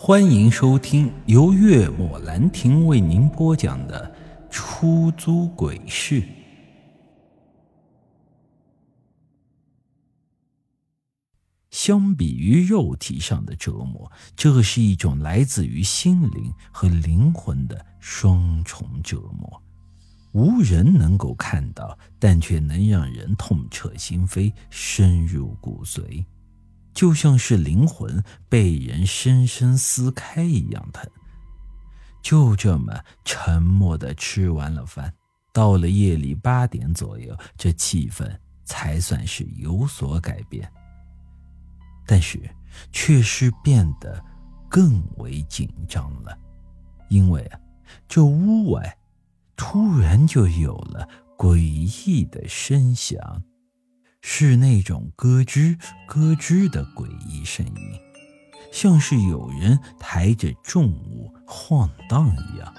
[0.00, 4.14] 欢迎收听由月末兰亭为您播讲的
[4.48, 6.22] 《出租鬼市》。
[11.72, 19.60] 相比于肉体上的折磨，这是一种来自于心灵和灵魂的双重折磨。
[20.30, 26.24] 无人能够看到，但却能让人痛彻心扉，深入骨髓。
[26.98, 31.08] 就像是灵魂被人深深撕开一样疼。
[32.20, 32.92] 就这么
[33.24, 35.14] 沉默的吃完了饭，
[35.52, 38.28] 到了夜里八点左右，这气氛
[38.64, 40.68] 才算是有所改变。
[42.04, 42.36] 但是，
[42.90, 44.20] 却是变得
[44.68, 46.36] 更为紧张了，
[47.08, 47.60] 因为啊，
[48.08, 48.98] 这屋外
[49.54, 53.16] 突然就有了诡异的声响。
[54.20, 57.74] 是那种咯吱咯吱的诡异声音，
[58.72, 62.74] 像是有人抬着重物晃荡一样。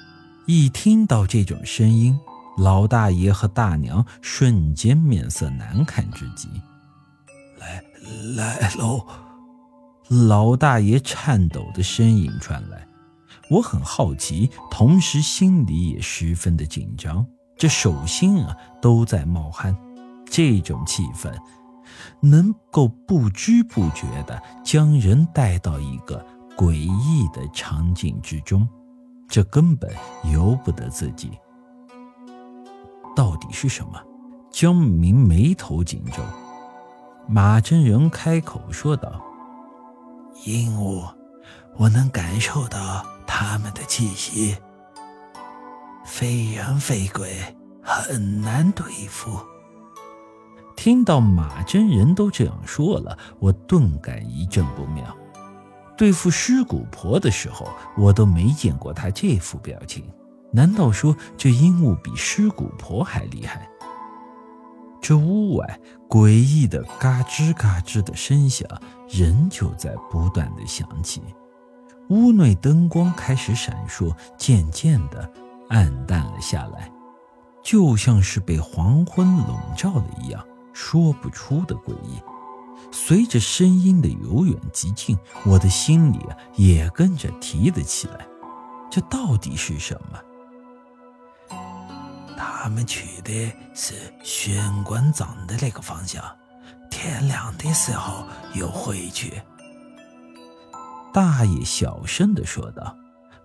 [0.45, 2.19] 一听到这种声音，
[2.57, 6.49] 老大爷和大娘瞬间面色难看至极。
[7.57, 7.83] 来
[8.35, 9.05] 来喽！
[10.09, 12.87] 老大爷颤抖的声音传来，
[13.49, 17.25] 我很好奇，同时心里也十分的紧张，
[17.57, 19.75] 这手心啊都在冒汗。
[20.29, 21.33] 这种气氛，
[22.21, 28.67] 能够不知不觉地将人带到一个诡异的场景之中，
[29.27, 29.91] 这根本
[30.31, 31.31] 由不得自己。
[33.15, 33.99] 到底是什么？
[34.51, 36.23] 江明眉头紧皱。
[37.27, 39.21] 马真人开口说道
[40.45, 41.07] ：“鹦鹉，
[41.77, 44.57] 我能感受到他们的气息。
[46.05, 49.39] 非人非鬼，很难对付。”
[50.79, 55.13] 听到马真人都这样说了，我顿感一阵不妙。
[55.97, 60.05] 对付尸骨婆的时候，我都没见过他这副表情。
[60.53, 63.67] 难道说这鹦鹉比尸骨婆还厉害？
[65.01, 68.65] 这屋外诡异的嘎吱嘎吱的声响
[69.09, 71.21] 仍旧在不断的响起，
[72.07, 75.29] 屋内灯光开始闪烁，渐渐的
[75.67, 76.89] 暗淡了下来，
[77.61, 80.41] 就像是被黄昏笼罩了一样。
[80.73, 82.21] 说不出的诡异，
[82.91, 86.19] 随着声音的由远及近，我的心里
[86.55, 88.25] 也跟着提了起来。
[88.89, 90.19] 这到底是什么？
[92.37, 96.23] 他们去的是玄关藏的那个方向，
[96.89, 99.41] 天亮的时候又回去。
[101.13, 102.95] 大爷小声的说道。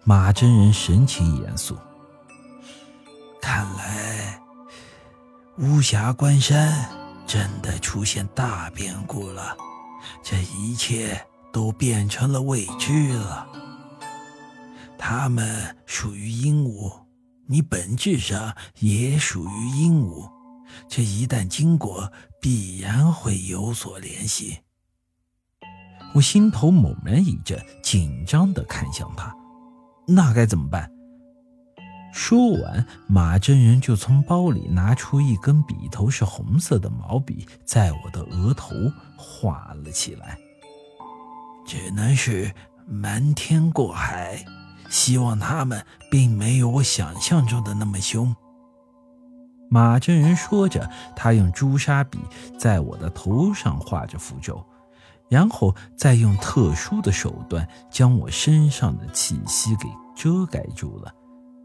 [0.06, 1.78] 马真人神情严肃，
[3.40, 4.38] 看来
[5.56, 6.90] 无暇关山。
[7.26, 9.56] 真的出现大变故了，
[10.22, 13.46] 这一切都变成了未知了。
[14.98, 16.92] 他们属于鹦鹉，
[17.46, 20.30] 你本质上也属于鹦鹉，
[20.88, 24.60] 这一旦经过，必然会有所联系。
[26.14, 29.34] 我心头猛然一震，紧张的看向他，
[30.06, 30.88] 那该怎么办？
[32.14, 38.72] 说完，马真人就从包里拿出一根笔头是红色的毛笔，在我的额头
[39.16, 40.38] 画了起来。
[41.66, 42.54] 只能是
[42.86, 44.44] 瞒天过海，
[44.88, 48.34] 希望他们并没有我想象中的那么凶。
[49.68, 52.20] 马真人说着，他用朱砂笔
[52.56, 54.64] 在我的头上画着符咒，
[55.28, 61.12] 然后再用特殊的手段将我身上的气息给遮盖住了。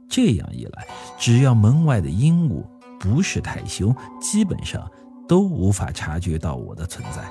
[0.10, 0.88] 这样一来，
[1.18, 2.66] 只要门外的鹦鹉
[3.00, 4.90] 不是太凶，基本上
[5.28, 7.24] 都无法察觉到我的存在。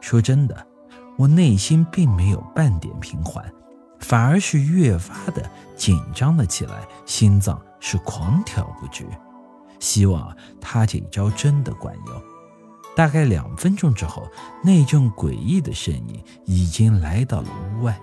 [0.00, 0.66] 说真的，
[1.16, 3.50] 我内心并没有半点平缓，
[4.00, 9.06] 反而是越发的紧张了起来，心脏是狂跳不止。
[9.80, 12.22] 希望他这一招真的管用。
[12.94, 14.22] 大概两分钟之后，
[14.62, 17.98] 那阵诡异的声音已经来到了屋外。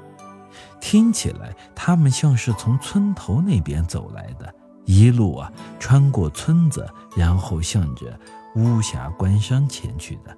[0.80, 4.54] 听起来，他们像是从村头那边走来的，
[4.86, 8.20] 一路啊穿过村子，然后向着
[8.56, 10.38] 巫峡关山前去的。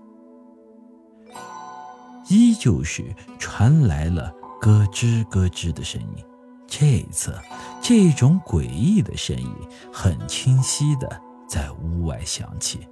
[2.29, 6.25] 依旧是传来了咯吱咯吱的声音，
[6.67, 7.37] 这一次
[7.81, 9.51] 这种诡异的声音
[9.91, 12.87] 很清晰的在屋外响起，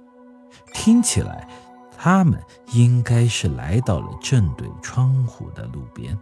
[0.74, 1.48] 听起来
[1.96, 2.38] 他们
[2.72, 6.16] 应该是来到了正对窗户的路边。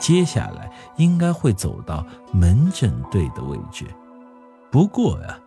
[0.00, 3.84] 接下来应该会走到门诊对的位置，
[4.70, 5.38] 不过呀，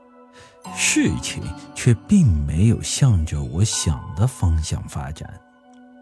[0.75, 1.43] 事情
[1.73, 5.27] 却并没有向着我想的方向发展。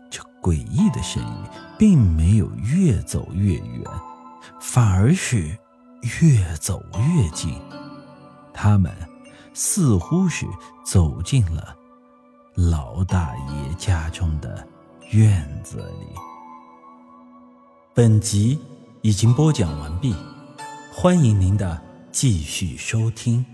[0.10, 1.36] 这诡异的声音
[1.78, 3.84] 并没有越走越远，
[4.60, 5.58] 反而是
[6.22, 6.84] 越走
[7.16, 7.54] 越近。
[8.54, 8.92] 他们
[9.54, 10.46] 似乎是
[10.84, 11.76] 走进了
[12.56, 14.68] 老大爷家中的
[15.12, 16.08] 院子里。
[18.00, 18.58] 本集
[19.02, 20.16] 已经播讲完毕，
[20.90, 21.82] 欢迎您的
[22.14, 23.46] 继续收听。